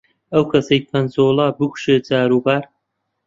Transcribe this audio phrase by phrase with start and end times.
[0.33, 2.63] ئەو کەسەی پەنجۆڵە بکوشێ جاروبار،